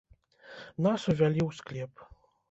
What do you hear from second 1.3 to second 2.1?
ў склеп.